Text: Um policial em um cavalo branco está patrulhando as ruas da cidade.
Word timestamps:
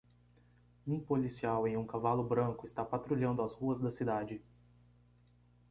Um 0.87 0.99
policial 0.99 1.67
em 1.67 1.77
um 1.77 1.85
cavalo 1.85 2.23
branco 2.23 2.65
está 2.65 2.83
patrulhando 2.83 3.43
as 3.43 3.53
ruas 3.53 3.79
da 3.79 3.91
cidade. 3.91 4.41